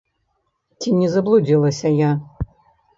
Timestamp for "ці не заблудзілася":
0.79-1.95